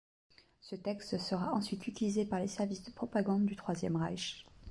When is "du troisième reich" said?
3.45-4.47